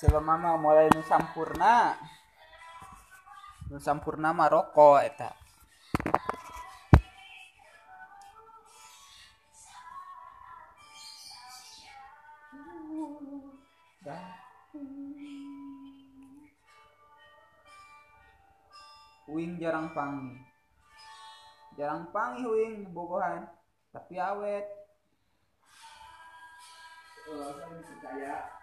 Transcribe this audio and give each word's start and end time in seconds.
selama 0.00 0.40
mah 0.40 0.56
mulai 0.56 0.88
nu 0.96 1.04
sampurna 1.04 1.92
nu 3.68 3.76
sampurna 3.76 4.32
mah 4.32 4.48
rokok 4.48 5.04
eta. 5.04 5.30
Uing 19.30 19.60
jarang 19.62 19.92
pangi. 19.94 20.42
Jarang 21.76 22.08
pangi 22.08 22.42
uing 22.48 22.88
bobohan 22.90 23.46
tapi 23.92 24.16
awet. 24.16 24.64
Oh, 27.30 27.52
saya. 28.02 28.60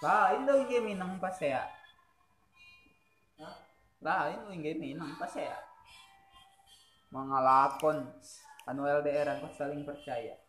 Lain 0.00 0.48
daw 0.48 0.56
yung 0.64 0.88
minang 0.88 1.20
pasaya. 1.20 1.68
Hah? 3.36 3.56
Lain 4.00 4.48
daw 4.48 4.56
yung 4.56 4.80
minang 4.80 5.12
pasaya. 5.20 5.60
Mga 7.12 7.36
lakon. 7.44 8.08
Anu 8.64 8.88
LDR 8.88 9.28
ang 9.28 9.44
saling 9.52 9.84
percaya. 9.84 10.40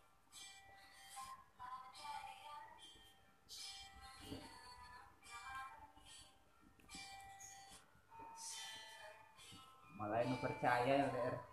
Malah 10.00 10.24
nu 10.24 10.36
percaya 10.40 11.12
LDR. 11.12 11.51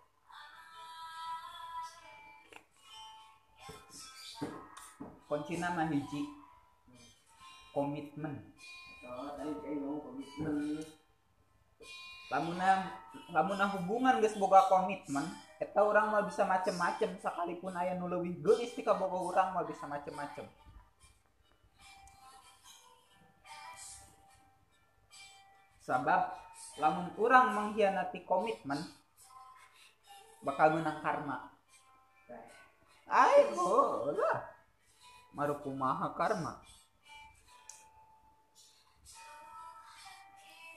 Kunci 5.30 5.62
nama 5.62 5.86
hiji. 5.86 6.26
Komitmen. 7.70 8.34
Oh, 9.06 9.30
tadi 9.38 9.54
kayak 9.62 9.78
ngomong 9.78 10.02
komitmen. 10.02 10.82
lamunna 12.30 12.86
lamunna 13.34 13.66
hubungan 13.74 14.22
geus 14.22 14.38
boga 14.38 14.62
komitmen 14.70 15.26
eta 15.58 15.82
orang 15.82 16.14
mah 16.14 16.26
bisa 16.26 16.42
macem-macem. 16.46 17.14
Sekalipun 17.22 17.74
aya 17.78 17.94
nu 17.94 18.10
leuwih 18.10 18.42
geulis 18.42 18.74
ti 18.74 18.82
boga 18.82 19.18
urang 19.18 19.48
mah 19.54 19.66
bisa 19.66 19.86
macem-macem. 19.86 20.46
Sabab 25.82 26.38
lamun 26.78 27.06
urang 27.18 27.54
mengkhianati 27.54 28.26
komitmen 28.26 28.78
bakal 30.42 30.74
menang 30.74 31.02
karma. 31.02 31.54
Ai 33.10 33.50
lah 34.14 34.59
marukumaha 35.34 36.14
karma. 36.16 36.58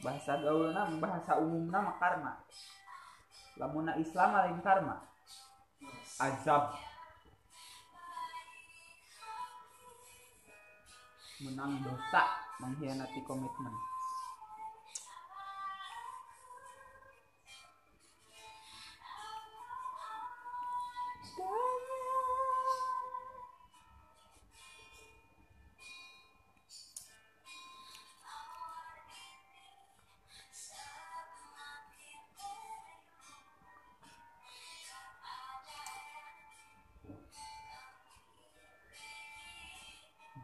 Bahasa 0.04 0.36
gaulna 0.44 1.00
bahasa 1.00 1.40
umumna 1.40 1.80
mah 1.80 1.96
karma. 1.98 2.32
Lamuna 3.56 3.96
Islam 3.98 4.30
lain 4.36 4.59
karma. 4.59 5.00
Azab. 6.20 6.76
Menang 11.44 11.84
dosa 11.84 12.24
mengkhianati 12.64 13.20
komitmen 13.28 13.76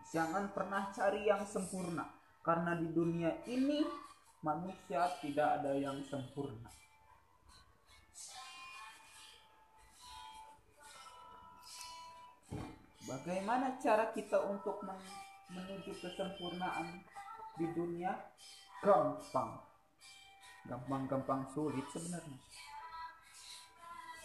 Jangan 0.09 0.50
pernah 0.50 0.90
cari 0.90 1.30
yang 1.30 1.46
sempurna, 1.46 2.02
karena 2.42 2.74
di 2.74 2.90
dunia 2.90 3.30
ini 3.46 3.86
manusia 4.42 5.06
tidak 5.22 5.62
ada 5.62 5.78
yang 5.78 6.02
sempurna. 6.02 6.66
Bagaimana 13.06 13.78
cara 13.78 14.09
kita 14.09 14.50
untuk 14.50 14.81
men- 14.81 15.14
menuju 15.53 15.94
kesempurnaan 16.02 17.06
di 17.62 17.70
dunia? 17.78 18.14
Gampang, 18.81 19.62
gampang-gampang 20.66 21.46
sulit 21.53 21.86
sebenarnya. 21.94 22.40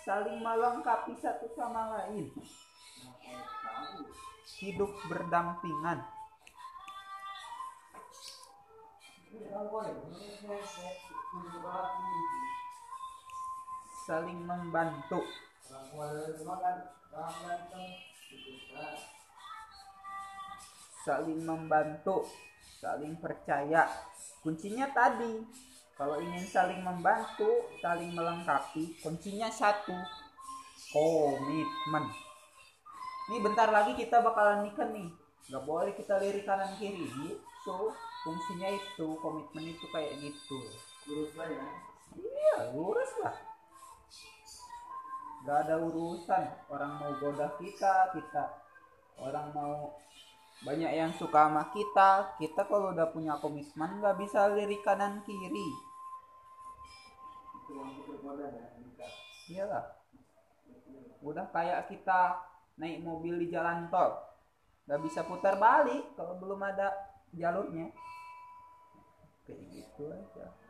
Saling 0.01 0.41
melengkapi 0.41 1.12
satu 1.21 1.49
sama 1.53 1.93
lain 1.97 2.33
hidup 4.65 4.91
berdampingan. 5.11 6.01
Saling 14.05 14.41
membantu. 14.45 15.21
Saling 21.05 21.41
membantu, 21.45 22.17
saling 22.81 23.15
percaya. 23.21 23.84
Kuncinya 24.41 24.89
tadi, 24.93 25.45
kalau 25.95 26.17
ingin 26.21 26.45
saling 26.49 26.81
membantu, 26.81 27.69
saling 27.81 28.13
melengkapi, 28.17 28.97
kuncinya 29.05 29.49
satu, 29.53 29.95
komitmen. 30.93 32.24
Ini 33.25 33.41
bentar 33.41 33.73
lagi 33.73 33.97
kita 33.97 34.21
bakalan 34.21 34.69
nikah 34.69 34.85
nih. 34.93 35.09
Gak 35.49 35.65
boleh 35.65 35.97
kita 35.97 36.21
lirik 36.21 36.45
kanan 36.45 36.77
kiri 36.77 37.09
gitu. 37.09 37.93
Fungsinya 38.21 38.69
itu, 38.69 39.17
komitmen 39.21 39.73
itu 39.73 39.87
kayak 39.89 40.21
gitu. 40.21 40.61
Lurus 41.09 41.33
lah 41.37 41.49
ya. 41.49 41.65
Iya, 42.21 42.57
lurus 42.77 43.13
lah. 43.25 43.37
Gak 45.49 45.59
ada 45.69 45.77
urusan. 45.81 46.45
Orang 46.69 47.01
mau 47.01 47.13
goda 47.17 47.49
kita, 47.57 48.13
kita. 48.13 48.45
Orang 49.17 49.57
mau 49.57 49.97
banyak 50.61 50.93
yang 50.93 51.13
suka 51.17 51.49
sama 51.49 51.73
kita. 51.73 52.37
Kita 52.37 52.69
kalau 52.69 52.93
udah 52.93 53.09
punya 53.09 53.41
komitmen 53.41 54.05
gak 54.05 54.21
bisa 54.21 54.53
lirik 54.53 54.84
kanan 54.84 55.25
kiri. 55.25 55.69
Itu 57.57 57.73
bergoda 58.05 58.53
ya. 58.53 58.65
nikah. 58.84 59.13
Iyalah. 59.49 59.84
Udah 61.25 61.49
kayak 61.49 61.89
kita 61.89 62.53
naik 62.79 63.03
mobil 63.03 63.39
di 63.39 63.47
jalan 63.51 63.87
tol. 63.91 64.19
Gak 64.85 65.01
bisa 65.01 65.25
putar 65.25 65.57
balik 65.57 66.12
kalau 66.19 66.37
belum 66.37 66.61
ada 66.61 66.93
jalurnya. 67.33 67.89
Kayak 69.45 69.61
gitu 69.73 70.09
aja. 70.12 70.64